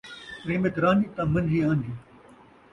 تریمت 0.43 0.75
رنج، 0.83 1.01
تاں 1.15 1.27
منجی 1.33 1.59
انج 1.69 1.85